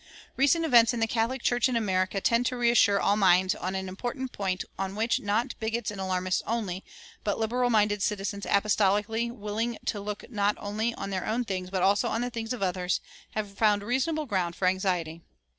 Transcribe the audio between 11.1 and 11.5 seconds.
their own